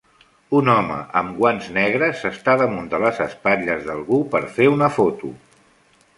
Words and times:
Un 0.59 0.69
home 0.75 0.95
amb 1.19 1.35
guants 1.41 1.67
negres 1.75 2.17
s'està 2.23 2.57
damunt 2.63 2.89
de 2.95 3.03
les 3.05 3.21
espatlles 3.27 3.87
d'algú 3.91 4.21
per 4.35 4.43
fer 4.59 4.73
una 4.79 4.91
foto. 5.01 5.33